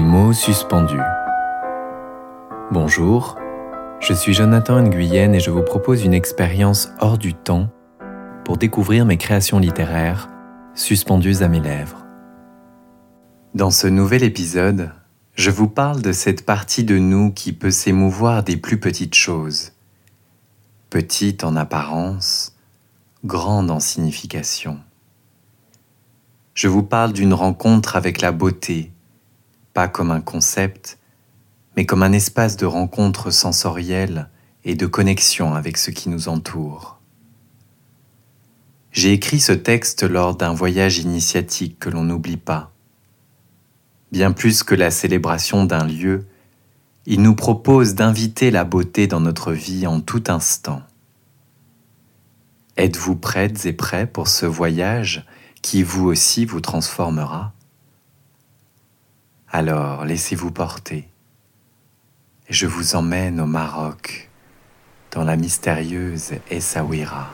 Mots 0.00 0.34
suspendus. 0.34 1.00
Bonjour, 2.70 3.36
je 4.00 4.12
suis 4.12 4.34
Jonathan 4.34 4.82
Nguyen 4.82 5.32
et 5.32 5.40
je 5.40 5.50
vous 5.50 5.62
propose 5.62 6.04
une 6.04 6.12
expérience 6.12 6.90
hors 7.00 7.16
du 7.16 7.32
temps 7.34 7.68
pour 8.44 8.58
découvrir 8.58 9.06
mes 9.06 9.16
créations 9.16 9.58
littéraires 9.58 10.28
suspendues 10.74 11.42
à 11.42 11.48
mes 11.48 11.60
lèvres. 11.60 12.04
Dans 13.54 13.70
ce 13.70 13.86
nouvel 13.86 14.22
épisode, 14.22 14.92
je 15.34 15.50
vous 15.50 15.68
parle 15.68 16.02
de 16.02 16.12
cette 16.12 16.44
partie 16.44 16.84
de 16.84 16.98
nous 16.98 17.32
qui 17.32 17.52
peut 17.52 17.70
s'émouvoir 17.70 18.42
des 18.42 18.58
plus 18.58 18.78
petites 18.78 19.14
choses, 19.14 19.72
petite 20.90 21.42
en 21.42 21.56
apparence, 21.56 22.54
grande 23.24 23.70
en 23.70 23.80
signification. 23.80 24.78
Je 26.54 26.68
vous 26.68 26.82
parle 26.82 27.12
d'une 27.12 27.34
rencontre 27.34 27.96
avec 27.96 28.20
la 28.20 28.32
beauté, 28.32 28.92
pas 29.76 29.88
comme 29.88 30.10
un 30.10 30.22
concept, 30.22 30.96
mais 31.76 31.84
comme 31.84 32.02
un 32.02 32.12
espace 32.12 32.56
de 32.56 32.64
rencontre 32.64 33.30
sensorielle 33.30 34.30
et 34.64 34.74
de 34.74 34.86
connexion 34.86 35.54
avec 35.54 35.76
ce 35.76 35.90
qui 35.90 36.08
nous 36.08 36.30
entoure. 36.30 36.98
J'ai 38.90 39.12
écrit 39.12 39.38
ce 39.38 39.52
texte 39.52 40.02
lors 40.02 40.34
d'un 40.34 40.54
voyage 40.54 40.96
initiatique 40.96 41.78
que 41.78 41.90
l'on 41.90 42.04
n'oublie 42.04 42.38
pas. 42.38 42.72
Bien 44.12 44.32
plus 44.32 44.62
que 44.62 44.74
la 44.74 44.90
célébration 44.90 45.66
d'un 45.66 45.86
lieu, 45.86 46.24
il 47.04 47.20
nous 47.20 47.34
propose 47.34 47.94
d'inviter 47.94 48.50
la 48.50 48.64
beauté 48.64 49.06
dans 49.06 49.20
notre 49.20 49.52
vie 49.52 49.86
en 49.86 50.00
tout 50.00 50.24
instant. 50.28 50.80
Êtes-vous 52.78 53.16
prêtes 53.16 53.66
et 53.66 53.74
prêts 53.74 54.06
pour 54.06 54.28
ce 54.28 54.46
voyage 54.46 55.26
qui 55.60 55.82
vous 55.82 56.06
aussi 56.06 56.46
vous 56.46 56.62
transformera? 56.62 57.52
Alors 59.56 60.04
laissez-vous 60.04 60.50
porter. 60.50 61.08
Je 62.50 62.66
vous 62.66 62.94
emmène 62.94 63.40
au 63.40 63.46
Maroc, 63.46 64.28
dans 65.12 65.24
la 65.24 65.36
mystérieuse 65.36 66.32
Essaouira. 66.50 67.30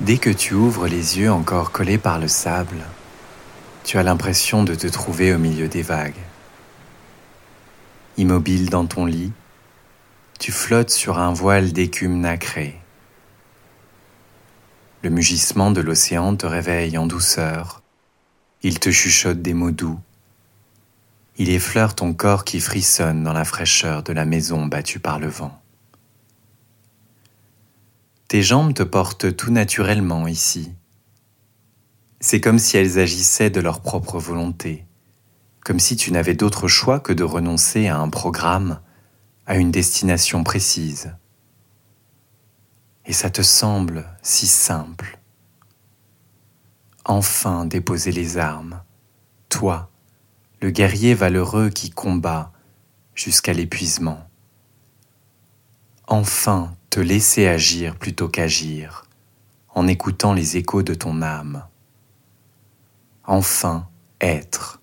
Dès 0.00 0.18
que 0.18 0.30
tu 0.30 0.54
ouvres 0.54 0.88
les 0.88 1.20
yeux 1.20 1.30
encore 1.30 1.70
collés 1.70 1.96
par 1.96 2.18
le 2.18 2.26
sable, 2.26 2.78
tu 3.84 3.98
as 3.98 4.02
l'impression 4.02 4.64
de 4.64 4.74
te 4.74 4.88
trouver 4.88 5.32
au 5.32 5.38
milieu 5.38 5.68
des 5.68 5.82
vagues. 5.82 6.31
Immobile 8.18 8.68
dans 8.68 8.84
ton 8.84 9.06
lit, 9.06 9.32
tu 10.38 10.52
flottes 10.52 10.90
sur 10.90 11.18
un 11.18 11.32
voile 11.32 11.72
d'écume 11.72 12.20
nacrée. 12.20 12.78
Le 15.02 15.08
mugissement 15.08 15.70
de 15.70 15.80
l'océan 15.80 16.36
te 16.36 16.44
réveille 16.44 16.98
en 16.98 17.06
douceur. 17.06 17.82
Il 18.62 18.80
te 18.80 18.90
chuchote 18.90 19.40
des 19.40 19.54
mots 19.54 19.70
doux. 19.70 19.98
Il 21.38 21.48
effleure 21.48 21.94
ton 21.94 22.12
corps 22.12 22.44
qui 22.44 22.60
frissonne 22.60 23.24
dans 23.24 23.32
la 23.32 23.46
fraîcheur 23.46 24.02
de 24.02 24.12
la 24.12 24.26
maison 24.26 24.66
battue 24.66 25.00
par 25.00 25.18
le 25.18 25.28
vent. 25.28 25.58
Tes 28.28 28.42
jambes 28.42 28.74
te 28.74 28.82
portent 28.82 29.34
tout 29.34 29.50
naturellement 29.50 30.26
ici. 30.26 30.70
C'est 32.20 32.42
comme 32.42 32.58
si 32.58 32.76
elles 32.76 32.98
agissaient 32.98 33.48
de 33.48 33.60
leur 33.60 33.80
propre 33.80 34.18
volonté 34.18 34.84
comme 35.64 35.78
si 35.78 35.96
tu 35.96 36.12
n'avais 36.12 36.34
d'autre 36.34 36.68
choix 36.68 37.00
que 37.00 37.12
de 37.12 37.24
renoncer 37.24 37.88
à 37.88 37.98
un 37.98 38.08
programme, 38.08 38.80
à 39.46 39.56
une 39.56 39.70
destination 39.70 40.42
précise. 40.44 41.14
Et 43.06 43.12
ça 43.12 43.30
te 43.30 43.42
semble 43.42 44.08
si 44.22 44.46
simple. 44.46 45.18
Enfin 47.04 47.64
déposer 47.64 48.12
les 48.12 48.38
armes, 48.38 48.82
toi, 49.48 49.90
le 50.60 50.70
guerrier 50.70 51.14
valeureux 51.14 51.70
qui 51.70 51.90
combat 51.90 52.52
jusqu'à 53.14 53.52
l'épuisement. 53.52 54.28
Enfin 56.06 56.74
te 56.90 57.00
laisser 57.00 57.46
agir 57.48 57.96
plutôt 57.96 58.28
qu'agir, 58.28 59.04
en 59.74 59.86
écoutant 59.86 60.32
les 60.32 60.56
échos 60.56 60.82
de 60.82 60.94
ton 60.94 61.22
âme. 61.22 61.66
Enfin 63.24 63.88
être 64.20 64.81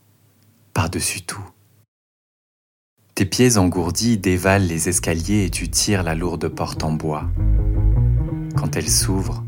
par-dessus 0.79 1.23
tout. 1.23 1.43
Tes 3.13 3.25
pieds 3.25 3.57
engourdis 3.57 4.17
dévalent 4.17 4.65
les 4.65 4.87
escaliers 4.87 5.43
et 5.43 5.49
tu 5.49 5.67
tires 5.67 6.03
la 6.03 6.15
lourde 6.15 6.47
porte 6.47 6.85
en 6.85 6.93
bois. 6.93 7.29
Quand 8.55 8.77
elle 8.77 8.87
s'ouvre, 8.87 9.43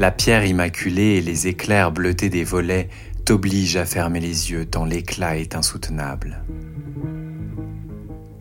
la 0.00 0.10
pierre 0.10 0.44
immaculée 0.44 1.14
et 1.14 1.20
les 1.20 1.46
éclairs 1.46 1.92
bleutés 1.92 2.28
des 2.28 2.42
volets 2.42 2.88
t'obligent 3.24 3.76
à 3.76 3.86
fermer 3.86 4.18
les 4.18 4.50
yeux 4.50 4.66
tant 4.66 4.84
l'éclat 4.84 5.38
est 5.38 5.54
insoutenable. 5.54 6.42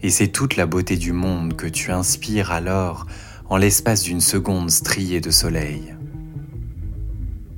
Et 0.01 0.09
c'est 0.09 0.29
toute 0.29 0.56
la 0.56 0.66
beauté 0.66 0.97
du 0.97 1.12
monde 1.12 1.56
que 1.56 1.68
tu 1.68 1.91
inspires 1.91 2.50
alors 2.50 3.06
en 3.47 3.57
l'espace 3.57 4.01
d'une 4.01 4.22
seconde 4.22 4.72
striée 4.72 5.22
de 5.22 5.29
soleil. 5.29 5.94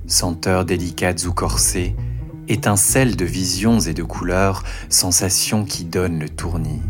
Senteurs 0.06 0.66
délicates 0.66 1.24
ou 1.28 1.31
corsées, 1.31 1.96
étincelles 2.53 3.16
de 3.16 3.25
visions 3.25 3.80
et 3.80 3.94
de 3.94 4.03
couleurs, 4.03 4.64
sensations 4.88 5.66
qui 5.66 5.86
donnent 5.86 6.19
le 6.19 6.30
tournis. 6.30 6.81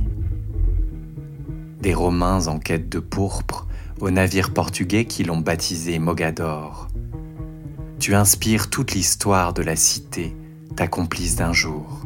Des 1.82 1.94
Romains 1.94 2.48
en 2.48 2.60
quête 2.60 2.90
de 2.90 3.00
pourpre 3.00 3.66
aux 4.02 4.12
navires 4.12 4.54
portugais 4.54 5.06
qui 5.06 5.24
l'ont 5.24 5.40
baptisé 5.40 6.00
Mogador. 6.00 6.90
Tu 8.00 8.14
inspires 8.14 8.70
toute 8.70 8.94
l'histoire 8.94 9.54
de 9.54 9.64
la 9.64 9.78
cité, 9.78 10.36
ta 10.76 10.88
d'un 10.88 11.54
jour. 11.54 12.02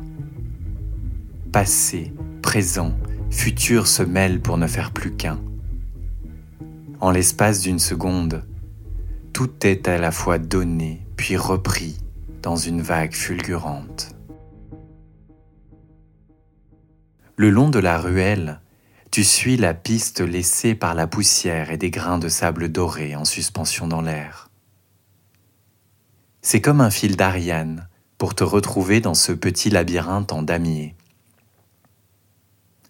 Passé, 1.51 2.13
présent, 2.44 2.94
futur 3.31 3.88
se 3.88 4.03
mêlent 4.03 4.41
pour 4.41 4.57
ne 4.57 4.67
faire 4.67 4.91
plus 4.91 5.16
qu'un. 5.16 5.40
En 7.01 7.09
l'espace 7.09 7.62
d'une 7.62 7.79
seconde, 7.79 8.46
tout 9.34 9.66
est 9.66 9.88
à 9.88 9.97
la 9.97 10.12
fois 10.12 10.38
donné 10.38 11.07
puis 11.16 11.35
repris 11.35 11.97
dans 12.42 12.56
une 12.56 12.81
vague 12.81 13.14
fulgurante. 13.14 14.16
Le 17.36 17.50
long 17.50 17.70
de 17.70 17.80
la 17.80 18.00
ruelle, 18.00 18.62
tu 19.12 19.24
suis 19.24 19.58
la 19.58 19.74
piste 19.74 20.22
laissée 20.22 20.76
par 20.76 20.96
la 20.96 21.08
poussière 21.08 21.72
et 21.72 21.78
des 21.78 21.92
grains 21.92 22.20
de 22.20 22.30
sable 22.30 22.70
doré 22.70 23.16
en 23.16 23.26
suspension 23.26 23.88
dans 23.88 24.02
l'air. 24.02 24.50
C'est 26.42 26.62
comme 26.62 26.81
un 26.81 26.90
fil 26.90 27.16
d'Ariane 27.16 27.88
pour 28.18 28.34
te 28.34 28.44
retrouver 28.44 29.02
dans 29.02 29.14
ce 29.14 29.31
petit 29.31 29.70
labyrinthe 29.70 30.34
en 30.34 30.42
damier. 30.42 30.96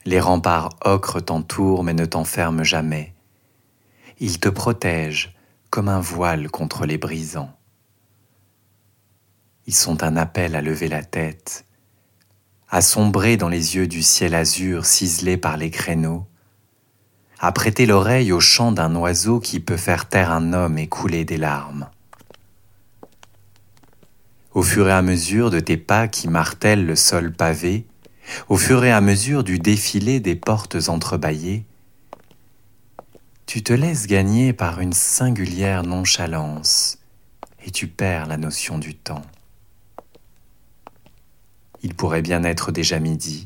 Les 0.06 0.20
remparts 0.20 0.70
ocre 0.86 1.20
t'entourent 1.20 1.84
mais 1.84 1.94
ne 1.94 2.06
t'enferment 2.06 2.64
jamais. 2.64 3.14
Ils 4.20 4.40
te 4.40 4.50
protègent 4.50 5.36
comme 5.70 5.90
un 5.90 6.00
voile 6.00 6.50
contre 6.50 6.86
les 6.86 6.98
brisants. 6.98 7.57
Ils 9.68 9.76
sont 9.76 10.02
un 10.02 10.16
appel 10.16 10.56
à 10.56 10.62
lever 10.62 10.88
la 10.88 11.04
tête, 11.04 11.66
à 12.70 12.82
sombrer 12.82 13.36
dans 13.36 13.50
les 13.50 13.76
yeux 13.76 13.88
du 13.88 14.02
ciel 14.02 14.34
azur 14.34 14.86
ciselé 14.86 15.36
par 15.36 15.58
les 15.58 15.70
créneaux, 15.72 16.26
à 17.40 17.52
prêter 17.52 17.86
l'oreille 17.86 18.32
au 18.32 18.40
chant 18.40 18.72
d'un 18.72 18.96
oiseau 18.96 19.42
qui 19.42 19.60
peut 19.60 19.76
faire 19.76 20.08
taire 20.08 20.32
un 20.32 20.54
homme 20.54 20.78
et 20.78 20.88
couler 20.88 21.26
des 21.26 21.36
larmes. 21.36 21.90
Au 24.54 24.64
fur 24.64 24.88
et 24.88 24.94
à 24.94 25.02
mesure 25.02 25.52
de 25.52 25.60
tes 25.60 25.78
pas 25.78 26.08
qui 26.08 26.30
martèlent 26.30 26.86
le 26.86 26.96
sol 26.96 27.34
pavé, 27.34 27.86
au 28.48 28.56
fur 28.56 28.86
et 28.86 28.92
à 28.92 29.02
mesure 29.02 29.44
du 29.44 29.60
défilé 29.60 30.22
des 30.22 30.36
portes 30.36 30.88
entrebâillées, 30.88 31.66
tu 33.46 33.64
te 33.64 33.74
laisses 33.74 34.08
gagner 34.08 34.54
par 34.54 34.80
une 34.80 34.94
singulière 34.94 35.84
nonchalance 35.84 37.00
et 37.66 37.72
tu 37.72 37.88
perds 37.88 38.28
la 38.28 38.38
notion 38.38 38.78
du 38.78 38.96
temps. 38.96 39.24
Il 41.84 41.94
pourrait 41.94 42.22
bien 42.22 42.44
être 42.44 42.72
déjà 42.72 43.00
midi. 43.00 43.46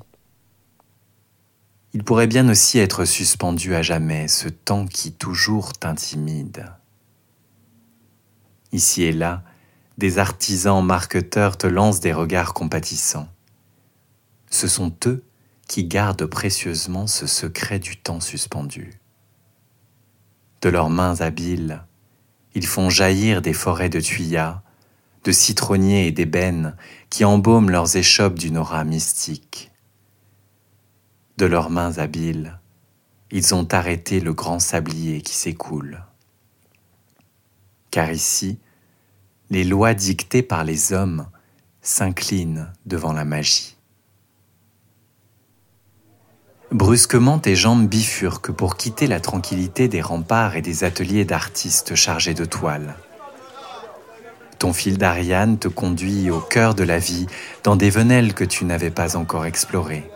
Il 1.94 2.04
pourrait 2.04 2.28
bien 2.28 2.48
aussi 2.48 2.80
être 2.80 3.04
suspendu 3.06 3.76
à 3.76 3.82
jamais, 3.82 4.28
ce 4.28 4.48
temps 4.48 4.86
qui 4.86 5.12
toujours 5.12 5.74
t'intimide. 5.74 6.72
Ici 8.72 9.04
et 9.04 9.12
là, 9.12 9.44
des 9.98 10.18
artisans 10.18 10.84
marqueteurs 10.84 11.58
te 11.58 11.68
lancent 11.68 12.00
des 12.00 12.14
regards 12.14 12.54
compatissants. 12.54 13.28
Ce 14.50 14.68
sont 14.68 14.94
eux 15.06 15.24
qui 15.68 15.84
gardent 15.86 16.26
précieusement 16.26 17.08
ce 17.08 17.28
secret 17.28 17.80
du 17.80 17.98
temps 17.98 18.20
suspendu. 18.20 19.00
De 20.62 20.70
leurs 20.70 20.90
mains 20.90 21.20
habiles, 21.22 21.84
ils 22.54 22.66
font 22.66 22.90
jaillir 22.90 23.42
des 23.42 23.54
forêts 23.54 23.90
de 23.90 24.00
tuyas, 24.00 24.62
de 25.24 25.32
citronniers 25.32 26.08
et 26.08 26.12
d'ébènes 26.12 26.76
qui 27.10 27.26
embaument 27.26 27.70
leurs 27.70 27.96
échoppes 27.96 28.40
d'une 28.40 28.58
aura 28.58 28.84
mystique. 28.84 29.72
de 31.38 31.46
leurs 31.48 31.72
mains 31.72 31.98
habiles, 31.98 32.60
ils 33.32 33.56
ont 33.56 33.68
arrêté 33.72 34.20
le 34.20 34.34
grand 34.34 34.60
sablier 34.60 35.22
qui 35.22 35.34
s'écoule. 35.34 36.04
Car 37.90 38.12
ici, 38.12 38.60
les 39.50 39.64
lois 39.64 39.96
dictées 39.96 40.44
par 40.44 40.64
les 40.64 40.94
hommes 40.94 41.28
s'inclinent 41.82 42.72
devant 42.86 43.12
la 43.12 43.26
magie. 43.26 43.76
Brusquement, 46.72 47.40
tes 47.40 47.56
jambes 47.56 47.88
bifurquent 47.88 48.52
pour 48.52 48.78
quitter 48.78 49.08
la 49.08 49.20
tranquillité 49.20 49.88
des 49.88 50.02
remparts 50.02 50.56
et 50.56 50.62
des 50.62 50.84
ateliers 50.84 51.26
d'artistes 51.26 51.96
chargés 51.96 52.34
de 52.34 52.46
toiles. 52.46 52.96
Ton 54.62 54.74
fil 54.74 55.00
d'Ariane 55.00 55.58
te 55.58 55.68
conduit 55.68 56.30
au 56.30 56.40
cœur 56.40 56.76
de 56.76 56.84
la 56.84 57.00
vie, 57.00 57.26
dans 57.64 57.76
des 57.76 57.90
venelles 57.90 58.36
que 58.36 58.44
tu 58.44 58.64
n'avais 58.64 58.92
pas 58.92 59.18
encore 59.18 59.48
explorées. 59.48 60.08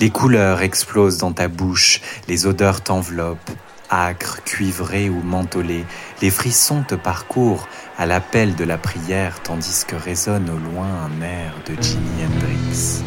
Les 0.00 0.10
couleurs 0.10 0.60
explosent 0.60 1.18
dans 1.18 1.30
ta 1.30 1.46
bouche, 1.46 2.00
les 2.26 2.48
odeurs 2.48 2.80
t'enveloppent, 2.80 3.52
âcres, 3.92 4.42
cuivrées 4.42 5.08
ou 5.08 5.22
mentholées, 5.22 5.84
les 6.20 6.30
frissons 6.30 6.82
te 6.82 6.96
parcourent 6.96 7.68
à 7.96 8.06
l'appel 8.06 8.56
de 8.56 8.64
la 8.64 8.76
prière 8.76 9.40
tandis 9.40 9.84
que 9.86 9.94
résonne 9.94 10.50
au 10.50 10.58
loin 10.58 10.88
un 10.88 11.22
air 11.22 11.54
de 11.68 11.80
Jimi 11.80 12.24
Hendrix. 12.24 13.04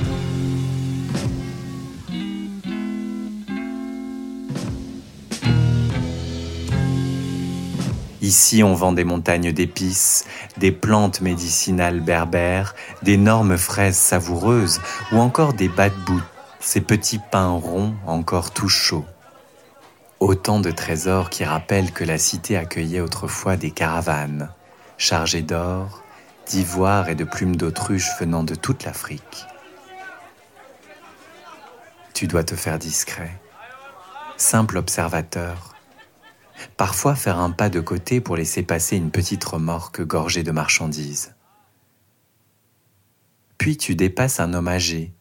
Ici, 8.25 8.63
on 8.63 8.73
vend 8.73 8.91
des 8.91 9.03
montagnes 9.03 9.51
d'épices, 9.51 10.25
des 10.57 10.71
plantes 10.71 11.21
médicinales 11.21 11.99
berbères, 11.99 12.73
d'énormes 13.03 13.55
fraises 13.55 13.99
savoureuses 13.99 14.81
ou 15.11 15.19
encore 15.19 15.53
des 15.53 15.69
bas-de-bout, 15.69 16.23
ces 16.59 16.81
petits 16.81 17.19
pains 17.19 17.51
ronds 17.51 17.93
encore 18.07 18.49
tout 18.49 18.67
chauds. 18.67 19.05
Autant 20.19 20.59
de 20.59 20.71
trésors 20.71 21.29
qui 21.29 21.43
rappellent 21.43 21.91
que 21.91 22.03
la 22.03 22.17
cité 22.17 22.57
accueillait 22.57 22.99
autrefois 22.99 23.57
des 23.57 23.69
caravanes, 23.69 24.49
chargées 24.97 25.43
d'or, 25.43 26.01
d'ivoire 26.47 27.09
et 27.09 27.15
de 27.15 27.25
plumes 27.25 27.57
d'autruche 27.57 28.09
venant 28.19 28.43
de 28.43 28.55
toute 28.55 28.85
l'Afrique. 28.85 29.45
Tu 32.15 32.25
dois 32.25 32.43
te 32.43 32.55
faire 32.55 32.79
discret, 32.79 33.39
simple 34.35 34.79
observateur, 34.79 35.74
parfois 36.77 37.15
faire 37.15 37.39
un 37.39 37.51
pas 37.51 37.69
de 37.69 37.79
côté 37.79 38.19
pour 38.21 38.35
laisser 38.35 38.63
passer 38.63 38.97
une 38.97 39.11
petite 39.11 39.43
remorque 39.43 40.01
gorgée 40.01 40.43
de 40.43 40.51
marchandises. 40.51 41.33
Puis 43.57 43.77
tu 43.77 43.95
dépasses 43.95 44.39
un 44.39 44.53
homme 44.53 44.67
âgé, 44.67 45.13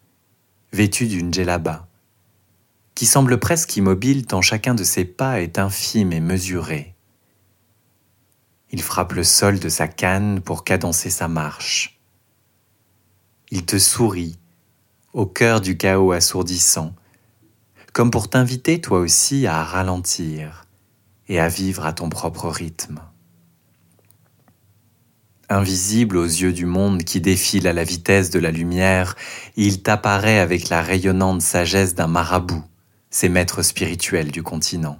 vêtu 0.72 1.06
d'une 1.06 1.32
djellaba, 1.32 1.86
qui 2.94 3.06
semble 3.06 3.38
presque 3.38 3.76
immobile 3.76 4.26
tant 4.26 4.42
chacun 4.42 4.74
de 4.74 4.84
ses 4.84 5.04
pas 5.04 5.40
est 5.40 5.58
infime 5.58 6.12
et 6.12 6.20
mesuré. 6.20 6.94
Il 8.70 8.82
frappe 8.82 9.12
le 9.12 9.22
sol 9.22 9.60
de 9.60 9.68
sa 9.68 9.86
canne 9.86 10.40
pour 10.40 10.64
cadencer 10.64 11.10
sa 11.10 11.28
marche. 11.28 12.00
Il 13.50 13.64
te 13.64 13.78
sourit, 13.78 14.36
au 15.12 15.26
cœur 15.26 15.60
du 15.60 15.76
chaos 15.76 16.10
assourdissant, 16.10 16.92
comme 17.92 18.10
pour 18.10 18.28
t'inviter 18.28 18.80
toi 18.80 18.98
aussi 18.98 19.46
à 19.46 19.62
ralentir 19.62 20.63
et 21.28 21.40
à 21.40 21.48
vivre 21.48 21.86
à 21.86 21.92
ton 21.92 22.08
propre 22.08 22.48
rythme. 22.48 23.00
Invisible 25.48 26.16
aux 26.16 26.24
yeux 26.24 26.52
du 26.52 26.64
monde 26.64 27.04
qui 27.04 27.20
défile 27.20 27.68
à 27.68 27.72
la 27.72 27.84
vitesse 27.84 28.30
de 28.30 28.38
la 28.38 28.50
lumière, 28.50 29.14
il 29.56 29.82
t'apparaît 29.82 30.38
avec 30.38 30.68
la 30.70 30.80
rayonnante 30.80 31.42
sagesse 31.42 31.94
d'un 31.94 32.06
marabout, 32.06 32.64
ses 33.10 33.28
maîtres 33.28 33.62
spirituels 33.62 34.30
du 34.30 34.42
continent. 34.42 34.98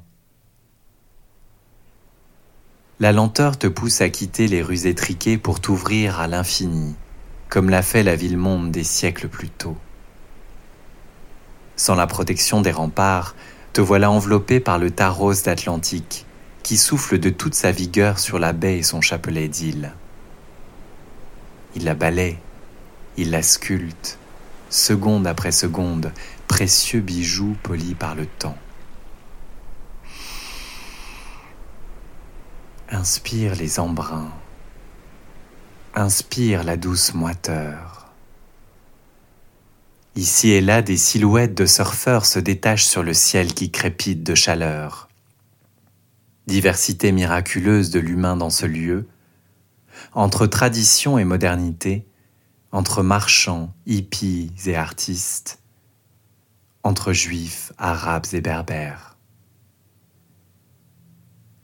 La 3.01 3.11
lenteur 3.11 3.59
te 3.59 3.67
pousse 3.67 4.03
à 4.03 4.09
quitter 4.09 4.47
les 4.47 4.63
rues 4.63 4.87
étriquées 4.87 5.39
pour 5.39 5.61
t'ouvrir 5.61 6.21
à 6.21 6.29
l'infini, 6.29 6.95
comme 7.49 7.71
l'a 7.71 7.83
fait 7.83 8.03
la 8.03 8.15
ville-monde 8.15 8.71
des 8.71 8.85
siècles 8.85 9.29
plus 9.29 9.51
tôt. 9.51 9.77
Sans 11.77 11.97
la 11.97 12.07
protection 12.07 12.61
des 12.61 12.71
remparts, 12.71 13.35
te 13.75 13.81
voilà 13.81 14.09
enveloppé 14.09 14.61
par 14.61 14.79
le 14.79 14.93
Taros 14.93 15.43
d'Atlantique, 15.45 16.27
qui 16.63 16.77
souffle 16.77 17.19
de 17.19 17.29
toute 17.29 17.55
sa 17.55 17.73
vigueur 17.73 18.21
sur 18.21 18.39
la 18.39 18.53
baie 18.53 18.79
et 18.79 18.83
son 18.85 19.01
chapelet 19.01 19.49
d'îles. 19.49 19.93
Il 21.75 21.83
la 21.83 21.95
balaie, 21.95 22.39
il 23.17 23.33
la 23.33 23.43
sculpte, 23.43 24.17
seconde 24.71 25.27
après 25.27 25.51
seconde, 25.51 26.13
précieux 26.47 27.01
bijou 27.01 27.57
poli 27.65 27.97
par 27.97 28.15
le 28.15 28.27
temps. 28.27 28.57
Inspire 32.91 33.57
les 33.57 33.81
embruns, 33.81 34.31
inspire 35.97 36.63
la 36.63 36.77
douce 36.77 37.13
moiteur. 37.13 38.04
Ici 40.17 40.51
et 40.51 40.61
là, 40.61 40.81
des 40.81 40.97
silhouettes 40.97 41.57
de 41.57 41.67
surfeurs 41.67 42.25
se 42.25 42.39
détachent 42.39 42.85
sur 42.85 43.03
le 43.03 43.15
ciel 43.15 43.53
qui 43.53 43.71
crépite 43.71 44.23
de 44.23 44.35
chaleur. 44.35 45.09
Diversité 46.47 47.11
miraculeuse 47.11 47.91
de 47.91 47.99
l'humain 47.99 48.37
dans 48.37 48.51
ce 48.51 48.67
lieu, 48.67 49.09
entre 50.13 50.47
tradition 50.47 51.19
et 51.19 51.25
modernité, 51.25 52.07
entre 52.71 53.03
marchands, 53.03 53.73
hippies 53.87 54.53
et 54.67 54.77
artistes, 54.77 55.61
entre 56.85 57.13
juifs, 57.13 57.73
arabes 57.79 58.27
et 58.33 58.41
berbères. 58.41 59.17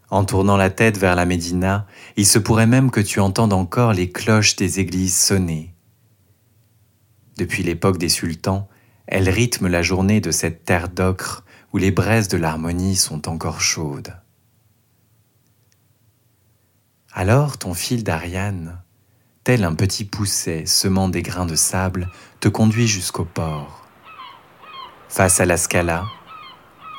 En 0.09 0.25
tournant 0.25 0.57
la 0.57 0.71
tête 0.71 0.99
vers 0.99 1.15
la 1.15 1.25
Médina, 1.25 1.87
il 2.17 2.27
se 2.27 2.41
pourrait 2.41 2.67
même 2.67 2.91
que 2.91 3.01
tu 3.01 3.21
entendes 3.21 3.53
encore 3.53 3.93
les 3.93 4.11
cloches 4.11 4.57
des 4.57 4.81
églises 4.81 5.17
sonner, 5.17 5.73
depuis 7.41 7.63
l'époque 7.63 7.97
des 7.97 8.11
sultans, 8.11 8.69
elle 9.07 9.31
rythme 9.31 9.67
la 9.67 9.81
journée 9.81 10.21
de 10.21 10.31
cette 10.31 10.67
terre 10.67 10.91
d'ocre 10.91 11.43
où 11.73 11.79
les 11.79 11.91
braises 11.91 12.29
de 12.29 12.37
l'harmonie 12.37 12.97
sont 12.97 13.29
encore 13.29 13.63
chaudes. 13.63 14.15
Alors 17.13 17.57
ton 17.57 17.73
fil 17.73 18.05
d'Ariane, 18.05 18.83
tel 19.43 19.65
un 19.65 19.75
petit 19.75 20.05
pousset 20.05 20.67
semant 20.67 21.09
des 21.09 21.23
grains 21.23 21.47
de 21.47 21.57
sable, 21.57 22.11
te 22.41 22.49
conduit 22.49 22.87
jusqu'au 22.87 23.25
port. 23.25 23.89
Face 25.09 25.41
à 25.41 25.47
la 25.47 25.57
scala, 25.57 26.05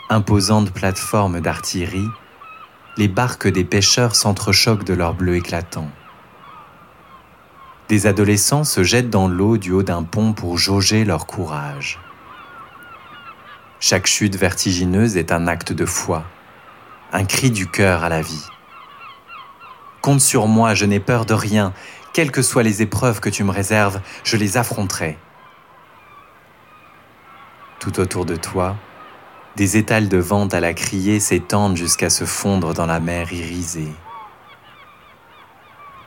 imposante 0.09 0.71
plateforme 0.71 1.39
d'artillerie, 1.39 2.09
les 2.97 3.07
barques 3.07 3.47
des 3.47 3.63
pêcheurs 3.63 4.15
s'entrechoquent 4.15 4.85
de 4.85 4.95
leur 4.95 5.13
bleu 5.13 5.35
éclatant 5.35 5.89
des 7.91 8.07
adolescents 8.07 8.63
se 8.63 8.83
jettent 8.83 9.09
dans 9.09 9.27
l'eau 9.27 9.57
du 9.57 9.73
haut 9.73 9.83
d'un 9.83 10.03
pont 10.03 10.31
pour 10.31 10.57
jauger 10.57 11.03
leur 11.03 11.25
courage. 11.25 11.99
Chaque 13.81 14.07
chute 14.07 14.37
vertigineuse 14.37 15.17
est 15.17 15.33
un 15.33 15.45
acte 15.45 15.73
de 15.73 15.85
foi, 15.85 16.23
un 17.11 17.25
cri 17.25 17.51
du 17.51 17.67
cœur 17.67 18.05
à 18.05 18.07
la 18.07 18.21
vie. 18.21 18.45
Compte 19.99 20.21
sur 20.21 20.47
moi, 20.47 20.73
je 20.73 20.85
n'ai 20.85 21.01
peur 21.01 21.25
de 21.25 21.33
rien, 21.33 21.73
quelles 22.13 22.31
que 22.31 22.41
soient 22.41 22.63
les 22.63 22.81
épreuves 22.81 23.19
que 23.19 23.27
tu 23.27 23.43
me 23.43 23.51
réserves, 23.51 23.99
je 24.23 24.37
les 24.37 24.55
affronterai. 24.55 25.17
Tout 27.81 27.99
autour 27.99 28.25
de 28.25 28.37
toi, 28.37 28.77
des 29.57 29.75
étals 29.75 30.07
de 30.07 30.17
vente 30.17 30.53
à 30.53 30.61
la 30.61 30.73
criée 30.73 31.19
s'étendent 31.19 31.75
jusqu'à 31.75 32.09
se 32.09 32.23
fondre 32.23 32.73
dans 32.73 32.85
la 32.85 33.01
mer 33.01 33.33
irisée. 33.33 33.91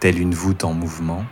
Telle 0.00 0.18
une 0.18 0.34
voûte 0.34 0.64
en 0.64 0.72
mouvement, 0.72 1.26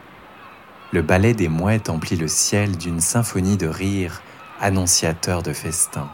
le 0.92 1.00
ballet 1.00 1.32
des 1.32 1.48
mouettes 1.48 1.88
emplit 1.88 2.16
le 2.16 2.28
ciel 2.28 2.76
d'une 2.76 3.00
symphonie 3.00 3.56
de 3.56 3.66
rires 3.66 4.20
annonciateur 4.60 5.42
de 5.42 5.54
festin. 5.54 6.08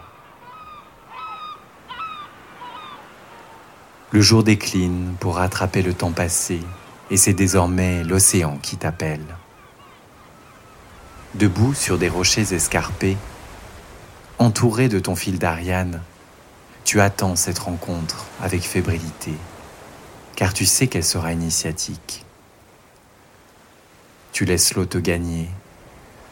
Le 4.12 4.20
jour 4.20 4.44
décline 4.44 5.14
pour 5.18 5.36
rattraper 5.36 5.82
le 5.82 5.92
temps 5.92 6.12
passé 6.12 6.60
et 7.10 7.16
c'est 7.16 7.34
désormais 7.34 8.04
l'océan 8.04 8.56
qui 8.62 8.76
t'appelle. 8.76 9.24
Debout 11.34 11.74
sur 11.74 11.98
des 11.98 12.08
rochers 12.08 12.54
escarpés, 12.54 13.16
entouré 14.38 14.88
de 14.88 15.00
ton 15.00 15.16
fil 15.16 15.38
d'Ariane, 15.38 16.02
tu 16.84 17.00
attends 17.00 17.36
cette 17.36 17.58
rencontre 17.58 18.26
avec 18.40 18.62
fébrilité, 18.62 19.34
car 20.36 20.54
tu 20.54 20.64
sais 20.64 20.86
qu'elle 20.86 21.04
sera 21.04 21.32
initiatique. 21.32 22.24
Tu 24.38 24.44
laisses 24.44 24.74
l'eau 24.74 24.84
te 24.84 24.98
gagner, 24.98 25.48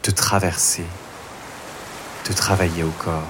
te 0.02 0.12
traverser, 0.12 0.84
te 2.22 2.32
travailler 2.32 2.84
au 2.84 2.92
corps. 3.02 3.26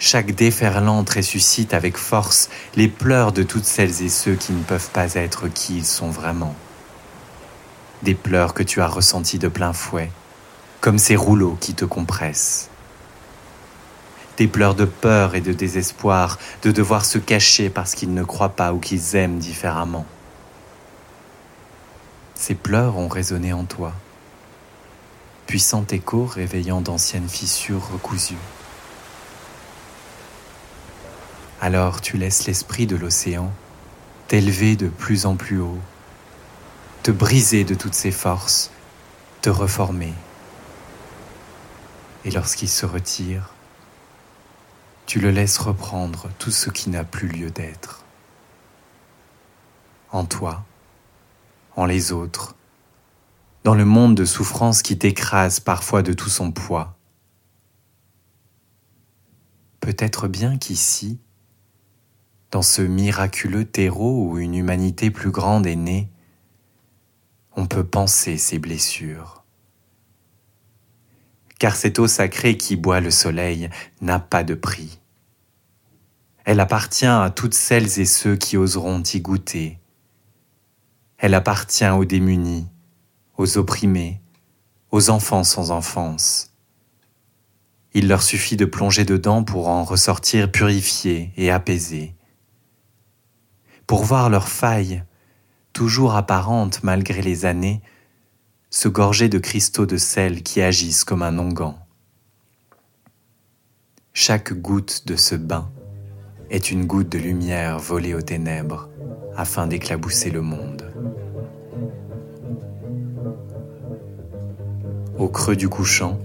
Chaque 0.00 0.32
déferlante 0.32 1.10
ressuscite 1.10 1.72
avec 1.72 1.96
force 1.96 2.50
les 2.74 2.88
pleurs 2.88 3.30
de 3.30 3.44
toutes 3.44 3.64
celles 3.64 4.02
et 4.02 4.08
ceux 4.08 4.34
qui 4.34 4.50
ne 4.50 4.64
peuvent 4.64 4.90
pas 4.90 5.14
être 5.14 5.46
qui 5.46 5.76
ils 5.76 5.86
sont 5.86 6.10
vraiment. 6.10 6.56
Des 8.02 8.16
pleurs 8.16 8.54
que 8.54 8.64
tu 8.64 8.80
as 8.80 8.88
ressentis 8.88 9.38
de 9.38 9.46
plein 9.46 9.72
fouet, 9.72 10.10
comme 10.80 10.98
ces 10.98 11.14
rouleaux 11.14 11.56
qui 11.60 11.74
te 11.74 11.84
compressent, 11.84 12.70
des 14.36 14.48
pleurs 14.48 14.74
de 14.74 14.84
peur 14.84 15.36
et 15.36 15.40
de 15.40 15.52
désespoir, 15.52 16.40
de 16.64 16.72
devoir 16.72 17.04
se 17.04 17.18
cacher 17.18 17.70
parce 17.70 17.94
qu'ils 17.94 18.14
ne 18.14 18.24
croient 18.24 18.56
pas 18.56 18.72
ou 18.72 18.80
qu'ils 18.80 19.14
aiment 19.14 19.38
différemment. 19.38 20.06
Ces 22.40 22.54
pleurs 22.54 22.96
ont 22.96 23.06
résonné 23.06 23.52
en 23.52 23.64
toi, 23.64 23.92
puissant 25.46 25.84
écho 25.90 26.24
réveillant 26.24 26.80
d'anciennes 26.80 27.28
fissures 27.28 27.86
recousues. 27.92 28.38
Alors 31.60 32.00
tu 32.00 32.16
laisses 32.16 32.46
l'esprit 32.46 32.86
de 32.86 32.96
l'océan 32.96 33.52
t'élever 34.26 34.74
de 34.74 34.88
plus 34.88 35.26
en 35.26 35.36
plus 35.36 35.60
haut, 35.60 35.80
te 37.02 37.10
briser 37.10 37.64
de 37.64 37.74
toutes 37.74 37.92
ses 37.92 38.10
forces, 38.10 38.70
te 39.42 39.50
reformer. 39.50 40.14
Et 42.24 42.30
lorsqu'il 42.30 42.70
se 42.70 42.86
retire, 42.86 43.50
tu 45.04 45.20
le 45.20 45.30
laisses 45.30 45.58
reprendre 45.58 46.30
tout 46.38 46.50
ce 46.50 46.70
qui 46.70 46.88
n'a 46.88 47.04
plus 47.04 47.28
lieu 47.28 47.50
d'être. 47.50 48.02
En 50.10 50.24
toi, 50.24 50.64
les 51.86 52.12
autres, 52.12 52.56
dans 53.64 53.74
le 53.74 53.84
monde 53.84 54.14
de 54.14 54.24
souffrance 54.24 54.82
qui 54.82 54.98
t'écrase 54.98 55.60
parfois 55.60 56.02
de 56.02 56.12
tout 56.12 56.28
son 56.28 56.52
poids. 56.52 56.96
Peut-être 59.80 60.28
bien 60.28 60.58
qu'ici, 60.58 61.18
dans 62.50 62.62
ce 62.62 62.82
miraculeux 62.82 63.64
terreau 63.64 64.26
où 64.26 64.38
une 64.38 64.54
humanité 64.54 65.10
plus 65.10 65.30
grande 65.30 65.66
est 65.66 65.76
née, 65.76 66.08
on 67.56 67.66
peut 67.66 67.84
penser 67.84 68.38
ces 68.38 68.58
blessures. 68.58 69.44
Car 71.58 71.76
cette 71.76 71.98
eau 71.98 72.06
sacrée 72.06 72.56
qui 72.56 72.76
boit 72.76 73.00
le 73.00 73.10
soleil 73.10 73.68
n'a 74.00 74.18
pas 74.18 74.44
de 74.44 74.54
prix. 74.54 74.98
Elle 76.44 76.60
appartient 76.60 77.06
à 77.06 77.30
toutes 77.30 77.54
celles 77.54 78.00
et 78.00 78.06
ceux 78.06 78.36
qui 78.36 78.56
oseront 78.56 79.02
y 79.02 79.20
goûter. 79.20 79.78
Elle 81.22 81.34
appartient 81.34 81.86
aux 81.86 82.06
démunis, 82.06 82.66
aux 83.36 83.58
opprimés, 83.58 84.22
aux 84.90 85.10
enfants 85.10 85.44
sans 85.44 85.70
enfance. 85.70 86.54
Il 87.92 88.08
leur 88.08 88.22
suffit 88.22 88.56
de 88.56 88.64
plonger 88.64 89.04
dedans 89.04 89.44
pour 89.44 89.68
en 89.68 89.84
ressortir 89.84 90.50
purifiés 90.50 91.34
et 91.36 91.50
apaisés. 91.50 92.14
Pour 93.86 94.04
voir 94.04 94.30
leurs 94.30 94.48
failles, 94.48 95.04
toujours 95.74 96.14
apparentes 96.14 96.82
malgré 96.82 97.20
les 97.20 97.44
années, 97.44 97.82
se 98.70 98.88
gorger 98.88 99.28
de 99.28 99.38
cristaux 99.38 99.84
de 99.84 99.98
sel 99.98 100.42
qui 100.42 100.62
agissent 100.62 101.04
comme 101.04 101.22
un 101.22 101.38
onguent. 101.38 101.74
Chaque 104.14 104.54
goutte 104.54 105.06
de 105.06 105.16
ce 105.16 105.34
bain 105.34 105.70
est 106.48 106.70
une 106.70 106.86
goutte 106.86 107.10
de 107.10 107.18
lumière 107.18 107.78
volée 107.78 108.14
aux 108.14 108.22
ténèbres 108.22 108.88
afin 109.36 109.66
d'éclabousser 109.66 110.30
le 110.30 110.40
monde. 110.40 110.89
Au 115.20 115.28
creux 115.28 115.54
du 115.54 115.68
couchant, 115.68 116.18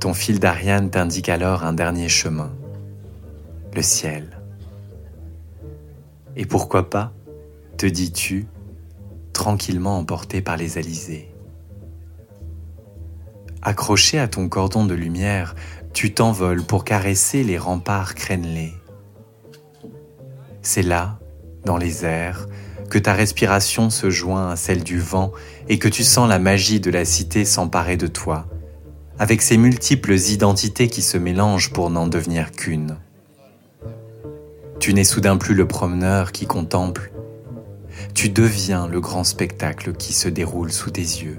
ton 0.00 0.12
fil 0.12 0.40
d'Ariane 0.40 0.90
t'indique 0.90 1.28
alors 1.28 1.62
un 1.62 1.72
dernier 1.72 2.08
chemin, 2.08 2.50
le 3.72 3.82
ciel. 3.82 4.40
Et 6.34 6.46
pourquoi 6.46 6.90
pas, 6.90 7.12
te 7.76 7.86
dis-tu, 7.86 8.48
tranquillement 9.32 9.98
emporté 9.98 10.42
par 10.42 10.56
les 10.56 10.78
alizés. 10.78 11.32
Accroché 13.62 14.18
à 14.18 14.26
ton 14.26 14.48
cordon 14.48 14.84
de 14.84 14.94
lumière, 14.94 15.54
tu 15.92 16.12
t'envoles 16.12 16.64
pour 16.64 16.82
caresser 16.82 17.44
les 17.44 17.58
remparts 17.58 18.16
crénelés 18.16 18.74
c'est 20.66 20.82
là, 20.82 21.20
dans 21.64 21.76
les 21.76 22.04
airs, 22.04 22.48
que 22.88 22.98
ta 22.98 23.12
respiration 23.12 23.90
se 23.90 24.10
joint 24.10 24.50
à 24.50 24.56
celle 24.56 24.82
du 24.82 24.98
vent 24.98 25.32
et 25.68 25.78
que 25.78 25.88
tu 25.88 26.04
sens 26.04 26.28
la 26.28 26.38
magie 26.38 26.80
de 26.80 26.90
la 26.90 27.04
cité 27.04 27.44
s'emparer 27.44 27.96
de 27.96 28.06
toi, 28.06 28.46
avec 29.18 29.42
ses 29.42 29.56
multiples 29.56 30.14
identités 30.14 30.88
qui 30.88 31.02
se 31.02 31.16
mélangent 31.16 31.72
pour 31.72 31.90
n'en 31.90 32.06
devenir 32.06 32.52
qu'une. 32.52 32.96
Tu 34.78 34.94
n'es 34.94 35.04
soudain 35.04 35.36
plus 35.36 35.54
le 35.54 35.66
promeneur 35.66 36.32
qui 36.32 36.46
contemple, 36.46 37.12
tu 38.14 38.28
deviens 38.28 38.86
le 38.86 39.00
grand 39.00 39.24
spectacle 39.24 39.92
qui 39.92 40.12
se 40.12 40.28
déroule 40.28 40.72
sous 40.72 40.90
tes 40.90 41.00
yeux. 41.00 41.38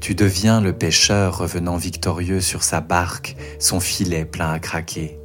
Tu 0.00 0.14
deviens 0.14 0.60
le 0.60 0.74
pêcheur 0.74 1.38
revenant 1.38 1.76
victorieux 1.76 2.40
sur 2.40 2.62
sa 2.62 2.80
barque, 2.80 3.36
son 3.58 3.80
filet 3.80 4.26
plein 4.26 4.50
à 4.50 4.58
craquer. 4.58 5.18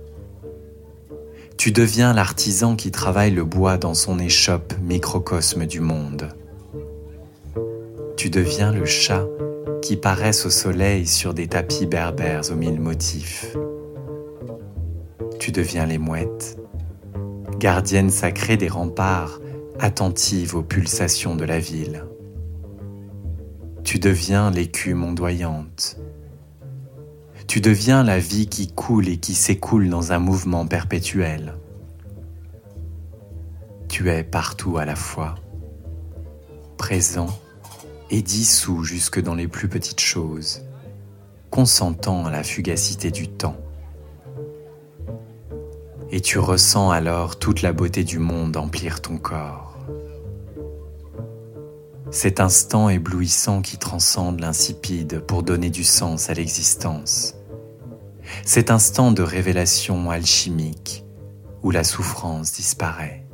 Tu 1.60 1.74
deviens 1.74 2.14
l'artisan 2.14 2.78
qui 2.78 2.90
travaille 2.90 3.32
le 3.32 3.44
bois 3.44 3.78
dans 3.78 3.94
son 3.94 4.18
échoppe 4.18 4.74
microcosme 4.82 5.66
du 5.66 5.82
monde. 5.82 6.30
Tu 8.16 8.30
deviens 8.30 8.72
le 8.72 8.86
chat 8.86 9.26
qui 9.82 9.98
paraisse 9.98 10.46
au 10.46 10.52
soleil 10.52 11.06
sur 11.06 11.34
des 11.34 11.48
tapis 11.48 11.86
berbères 11.86 12.50
aux 12.50 12.56
mille 12.56 12.80
motifs. 12.80 13.58
Tu 15.38 15.52
deviens 15.52 15.86
les 15.86 15.98
mouettes, 15.98 16.58
gardiennes 17.58 18.10
sacrées 18.10 18.56
des 18.56 18.70
remparts, 18.70 19.42
attentives 19.82 20.56
aux 20.56 20.64
pulsations 20.64 21.36
de 21.36 21.44
la 21.44 21.60
ville. 21.60 22.06
Tu 23.84 24.00
deviens 24.00 24.50
l'écume 24.50 25.04
ondoyante, 25.04 25.98
tu 27.50 27.62
deviens 27.62 28.04
la 28.04 28.20
vie 28.20 28.46
qui 28.46 28.68
coule 28.68 29.10
et 29.10 29.18
qui 29.18 29.34
s'écoule 29.34 29.90
dans 29.90 30.12
un 30.12 30.20
mouvement 30.20 30.68
perpétuel. 30.68 31.56
Tu 33.88 34.12
es 34.12 34.24
partout 34.24 34.78
à 34.78 34.86
la 34.86 34.96
fois, 34.96 35.34
présent 36.78 37.40
et 38.12 38.22
dissous 38.22 38.84
jusque 38.84 39.20
dans 39.20 39.34
les 39.34 39.48
plus 39.48 39.68
petites 39.68 40.00
choses, 40.00 40.62
consentant 41.50 42.28
à 42.28 42.30
la 42.30 42.44
fugacité 42.44 43.10
du 43.10 43.28
temps. 43.28 43.58
Et 46.12 46.22
tu 46.22 46.38
ressens 46.38 46.92
alors 46.92 47.40
toute 47.40 47.64
la 47.64 47.74
beauté 47.74 48.04
du 48.04 48.20
monde 48.20 48.58
emplir 48.58 49.02
ton 49.02 49.18
corps. 49.18 49.76
Cet 52.12 52.40
instant 52.40 52.90
éblouissant 52.90 53.64
qui 53.64 53.80
transcende 53.80 54.40
l'insipide 54.40 55.22
pour 55.22 55.42
donner 55.42 55.72
du 55.72 55.84
sens 55.84 56.30
à 56.30 56.36
l'existence 56.36 57.34
cet 58.46 58.72
instant 58.72 59.12
de 59.12 59.22
révélation 59.22 60.10
alchimique 60.10 61.04
où 61.64 61.72
la 61.72 61.84
souffrance 61.84 62.54
disparaît. 62.54 63.26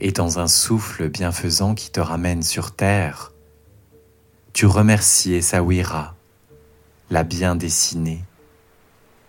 Et 0.00 0.12
dans 0.12 0.38
un 0.38 0.46
souffle 0.46 1.08
bienfaisant 1.08 1.74
qui 1.74 1.90
te 1.90 2.00
ramène 2.00 2.42
sur 2.42 2.74
terre, 2.74 3.32
tu 4.52 4.66
remercies 4.66 5.34
Essaouira, 5.34 6.14
la 7.10 7.24
bien 7.24 7.56
dessinée, 7.56 8.24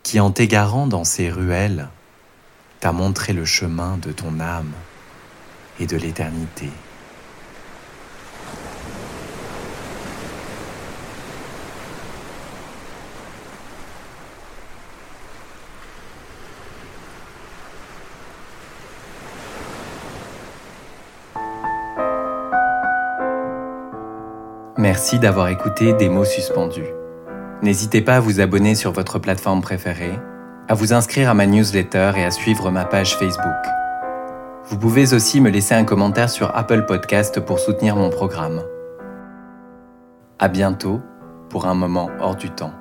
qui 0.04 0.20
en 0.20 0.32
t'égarant 0.32 0.88
dans 0.88 1.04
ses 1.04 1.30
ruelles 1.30 1.90
t'a 2.80 2.92
montré 2.92 3.34
le 3.34 3.46
chemin 3.46 3.98
de 3.98 4.12
ton 4.12 4.40
âme 4.40 4.74
et 5.80 5.86
de 5.86 5.98
l'éternité. 5.98 6.70
Merci 24.88 25.20
d'avoir 25.20 25.50
écouté 25.50 25.92
Des 25.92 26.08
mots 26.08 26.24
suspendus. 26.24 26.88
N'hésitez 27.62 28.02
pas 28.02 28.16
à 28.16 28.20
vous 28.22 28.40
abonner 28.40 28.74
sur 28.74 28.94
votre 28.94 29.20
plateforme 29.20 29.60
préférée, 29.60 30.18
à 30.70 30.76
vous 30.76 30.94
inscrire 30.94 31.30
à 31.30 31.34
ma 31.34 31.46
newsletter 31.46 32.14
et 32.16 32.24
à 32.24 32.32
suivre 32.32 32.72
ma 32.72 32.86
page 32.86 33.18
Facebook. 33.18 33.66
Vous 34.64 34.78
pouvez 34.78 35.14
aussi 35.14 35.42
me 35.42 35.50
laisser 35.50 35.76
un 35.76 35.84
commentaire 35.84 36.30
sur 36.30 36.56
Apple 36.56 36.86
Podcast 36.86 37.42
pour 37.42 37.60
soutenir 37.60 37.98
mon 37.98 38.10
programme. 38.10 38.62
À 40.40 40.48
bientôt 40.48 41.02
pour 41.50 41.66
un 41.66 41.76
moment 41.76 42.10
hors 42.22 42.38
du 42.38 42.50
temps. 42.50 42.72